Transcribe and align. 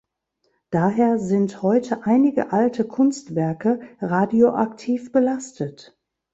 Daher 0.71 1.19
sind 1.19 1.61
heute 1.61 2.05
einige 2.07 2.51
alte 2.51 2.87
Kunstwerke 2.87 3.79
radioaktiv 3.99 5.11
belastet. 5.11 5.95